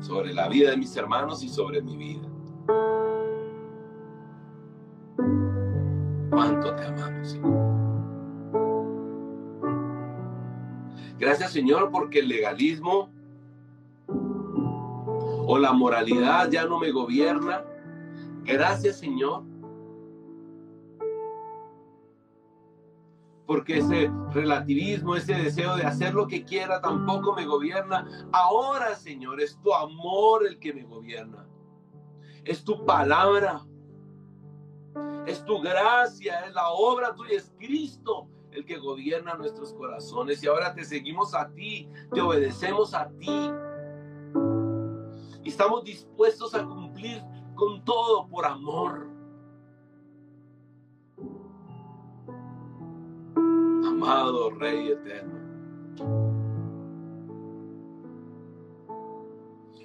[0.00, 2.26] sobre la vida de mis hermanos y sobre mi vida.
[6.30, 7.62] Cuánto te amamos, Señor.
[11.18, 13.10] Gracias, Señor, porque el legalismo
[14.08, 17.62] o la moralidad ya no me gobierna.
[18.44, 19.44] Gracias, Señor,
[23.46, 28.08] porque ese relativismo, ese deseo de hacer lo que quiera tampoco me gobierna.
[28.32, 31.46] Ahora, Señor, es tu amor el que me gobierna.
[32.44, 33.64] Es tu palabra.
[35.26, 40.42] Es tu gracia, es la obra tuya, es Cristo el que gobierna nuestros corazones.
[40.42, 43.50] Y ahora te seguimos a ti, te obedecemos a ti.
[45.44, 47.22] Y estamos dispuestos a cumplir
[47.54, 49.12] con todo por amor.
[54.02, 55.38] amado Rey eterno.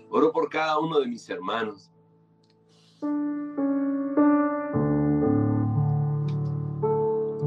[0.09, 1.91] Oro por cada uno de mis hermanos.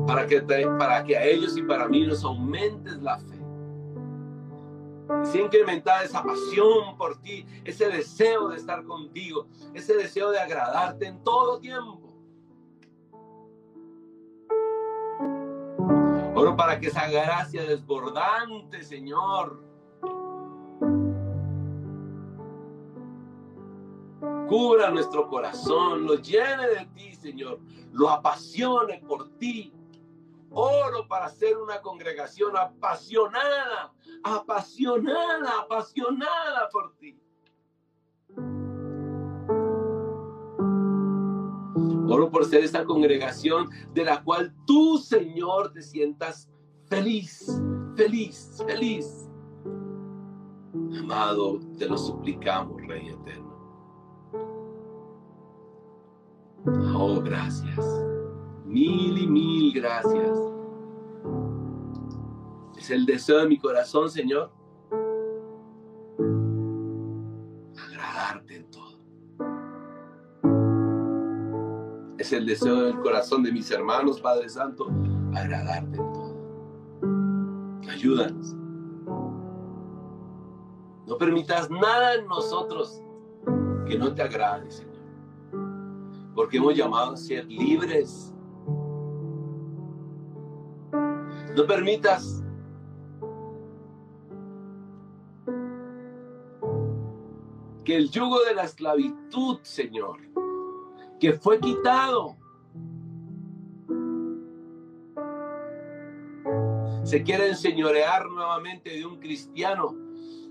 [0.07, 3.18] Para que, para que a ellos y para mí nos aumentes la
[5.25, 11.07] si incrementar esa pasión por ti, ese deseo de estar contigo, ese deseo de agradarte
[11.07, 12.11] en todo tiempo.
[16.35, 19.63] Oro para que esa gracia desbordante, Señor,
[24.49, 27.61] cubra nuestro corazón, lo llene de ti, Señor,
[27.93, 29.73] lo apasione por ti.
[30.51, 33.92] Oro para ser una congregación apasionada,
[34.24, 37.20] apasionada, apasionada por ti.
[42.09, 46.51] Oro por ser esta congregación de la cual tú, Señor, te sientas
[46.86, 47.62] feliz,
[47.94, 49.30] feliz, feliz.
[50.98, 53.51] Amado, te lo suplicamos, Rey eterno.
[56.96, 57.86] Oh, gracias.
[58.71, 60.39] Mil y mil gracias.
[62.79, 64.53] Es el deseo de mi corazón, Señor.
[67.77, 69.01] Agradarte en todo.
[72.16, 74.87] Es el deseo del corazón de mis hermanos, Padre Santo,
[75.35, 76.37] agradarte en todo.
[77.91, 78.55] Ayúdanos.
[81.09, 83.03] No permitas nada en nosotros
[83.89, 85.03] que no te agrade, Señor.
[86.37, 88.33] Porque hemos llamado a ser libres.
[91.57, 92.44] No permitas
[97.84, 100.20] que el yugo de la esclavitud, Señor,
[101.18, 102.36] que fue quitado,
[107.03, 109.96] se quiera enseñorear nuevamente de un cristiano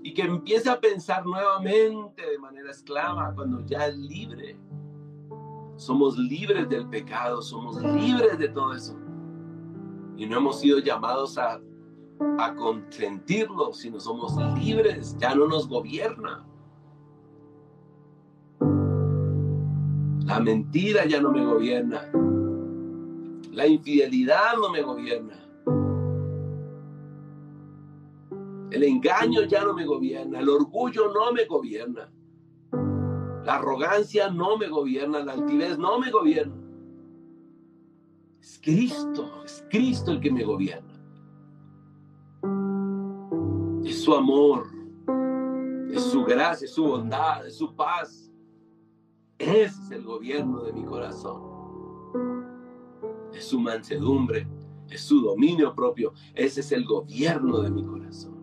[0.02, 4.58] y que empiece a pensar nuevamente de manera esclava cuando ya es libre.
[5.76, 9.09] Somos libres del pecado, somos libres de todo eso.
[10.20, 11.58] Y no hemos sido llamados a,
[12.38, 16.46] a consentirlo, sino somos libres, ya no nos gobierna.
[20.26, 22.02] La mentira ya no me gobierna.
[23.50, 25.40] La infidelidad no me gobierna.
[28.70, 32.12] El engaño ya no me gobierna, el orgullo no me gobierna,
[32.70, 36.69] la arrogancia no me gobierna, la altivez no me gobierna.
[38.50, 40.92] Es Cristo, es Cristo el que me gobierna.
[43.84, 44.66] Es su amor,
[45.92, 48.28] es su gracia, es su bondad, es su paz.
[49.38, 51.40] Ese es el gobierno de mi corazón.
[53.32, 54.48] Es su mansedumbre,
[54.88, 56.12] es su dominio propio.
[56.34, 58.39] Ese es el gobierno de mi corazón.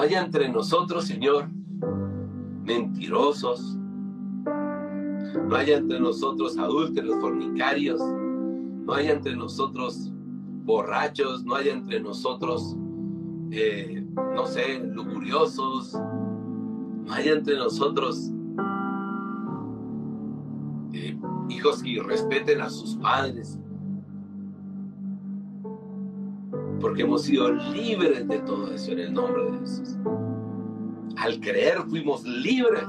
[0.00, 1.50] No haya entre nosotros, Señor,
[2.64, 3.76] mentirosos.
[3.76, 8.00] No haya entre nosotros adúlteros, fornicarios.
[8.00, 10.10] No haya entre nosotros
[10.64, 11.44] borrachos.
[11.44, 12.78] No haya entre nosotros,
[13.50, 14.02] eh,
[14.34, 15.92] no sé, lujuriosos.
[15.92, 18.32] No haya entre nosotros
[20.94, 21.14] eh,
[21.50, 23.59] hijos que respeten a sus padres.
[26.80, 29.96] Porque hemos sido libres de todo eso en el nombre de Jesús.
[31.16, 32.88] Al creer fuimos libres.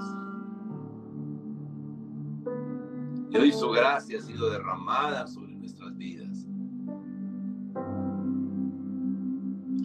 [3.29, 6.47] Y hoy su gracia ha sido derramada sobre nuestras vidas.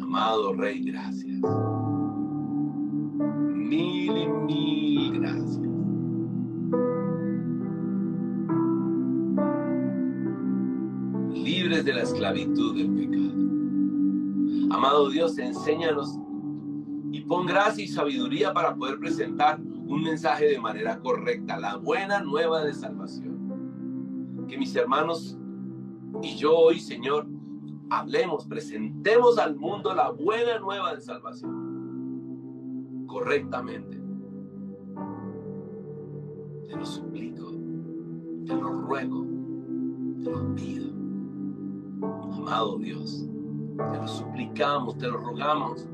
[0.01, 1.41] Amado Rey, gracias.
[3.55, 5.61] Mil y mil gracias.
[11.35, 13.26] Libres de la esclavitud del pecado.
[14.71, 16.19] Amado Dios, enséñanos
[17.12, 22.21] y pon gracia y sabiduría para poder presentar un mensaje de manera correcta, la buena
[22.21, 24.47] nueva de salvación.
[24.49, 25.39] Que mis hermanos
[26.23, 27.27] y yo hoy, Señor,
[27.91, 31.67] hablemos, presentemos al mundo la buena nueva de salvación
[33.07, 34.03] correctamente.
[36.69, 37.53] Te lo suplico,
[38.45, 39.25] te lo ruego,
[40.23, 40.93] te lo pido.
[42.33, 43.29] Amado Dios,
[43.77, 45.89] te lo suplicamos, te lo rogamos.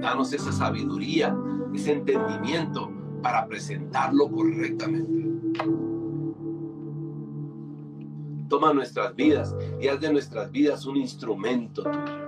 [0.00, 1.36] Danos esa sabiduría,
[1.74, 2.90] ese entendimiento
[3.22, 5.26] para presentarlo correctamente.
[8.48, 12.26] Toma nuestras vidas y haz de nuestras vidas un instrumento tuyo.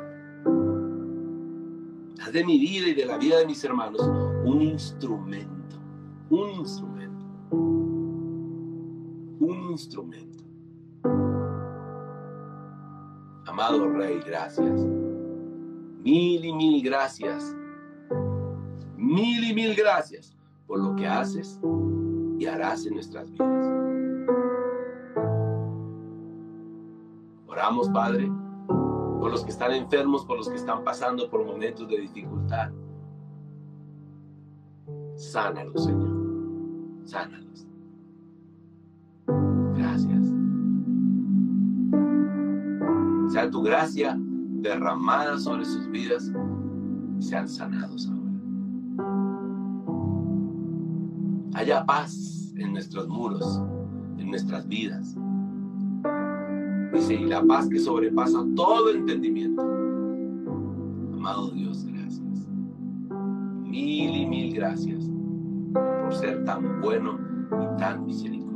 [2.21, 4.01] Haz de mi vida y de la vida de mis hermanos
[4.45, 5.77] un instrumento.
[6.31, 7.27] Un instrumento.
[9.41, 10.28] Un instrumento.
[13.59, 14.87] Amado Rey, gracias.
[16.05, 17.57] Mil y mil gracias.
[18.97, 20.33] Mil y mil gracias
[20.69, 21.59] por lo que haces
[22.39, 23.67] y harás en nuestras vidas.
[27.49, 28.31] Oramos, Padre,
[28.69, 32.71] por los que están enfermos, por los que están pasando por momentos de dificultad.
[35.17, 37.03] Sánalos, Señor.
[37.07, 37.68] Sánalos.
[43.47, 46.33] Tu gracia derramada sobre sus vidas
[47.19, 48.19] y sean sanados ahora.
[51.55, 53.63] Haya paz en nuestros muros,
[54.19, 55.17] en nuestras vidas.
[56.93, 59.63] Dice, y la paz que sobrepasa todo entendimiento.
[61.13, 62.49] Amado Dios, gracias.
[63.63, 65.11] Mil y mil gracias
[65.73, 67.19] por ser tan bueno
[67.53, 68.48] y tan misericordioso.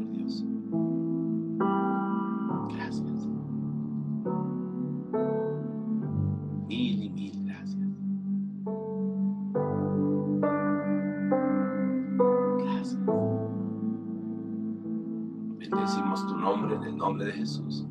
[16.73, 17.87] En el nombre de Jesús.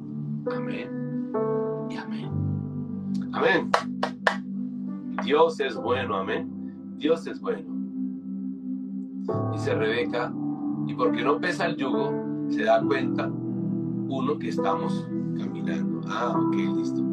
[0.51, 1.01] Amén
[1.89, 2.31] y amén.
[3.33, 3.71] Amén.
[5.23, 6.49] Dios es bueno, amén.
[6.97, 7.69] Dios es bueno.
[9.51, 10.33] Dice Rebeca,
[10.87, 12.11] y porque no pesa el yugo,
[12.49, 15.07] se da cuenta uno que estamos
[15.37, 16.01] caminando.
[16.07, 17.03] Ah, ok, listo.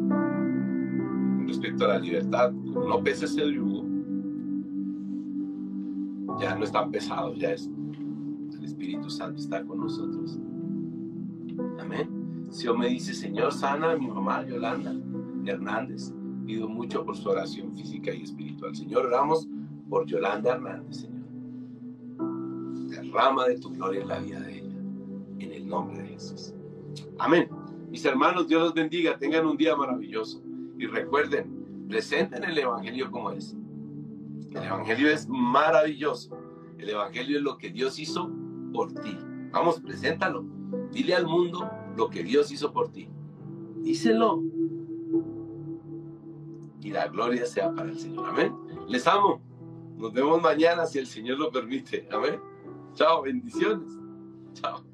[1.45, 3.83] Respecto a la libertad, no pesa el yugo,
[6.39, 7.69] ya no es tan pesado, ya es
[8.57, 10.39] el Espíritu Santo está con nosotros.
[11.79, 12.47] Amén.
[12.49, 14.93] Si me dice, Señor, sana a mi mamá Yolanda
[15.45, 16.13] Hernández,
[16.45, 18.75] pido mucho por su oración física y espiritual.
[18.75, 19.47] Señor, oramos
[19.89, 21.25] por Yolanda Hernández, Señor.
[22.89, 24.75] Derrama de tu gloria en la vida de ella,
[25.39, 26.53] en el nombre de Jesús.
[27.19, 27.49] Amén.
[27.89, 30.41] Mis hermanos, Dios los bendiga, tengan un día maravilloso.
[30.77, 33.55] Y recuerden, presenten el Evangelio como es.
[34.51, 36.37] El Evangelio es maravilloso.
[36.77, 38.29] El Evangelio es lo que Dios hizo
[38.73, 39.17] por ti.
[39.51, 40.58] Vamos, preséntalo.
[40.91, 43.09] Dile al mundo lo que Dios hizo por ti.
[43.81, 44.43] Díselo
[46.81, 48.27] y la gloria sea para el Señor.
[48.27, 48.55] Amén.
[48.87, 49.41] Les amo.
[49.97, 52.07] Nos vemos mañana si el Señor lo permite.
[52.11, 52.39] Amén.
[52.93, 53.87] Chao, bendiciones.
[54.53, 54.88] Chao.